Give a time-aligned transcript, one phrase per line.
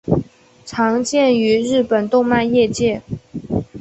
[0.65, 3.03] 常见于日本动漫业界。